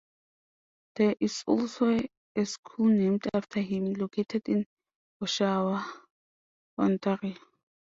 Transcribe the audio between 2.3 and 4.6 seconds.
a school named after him, located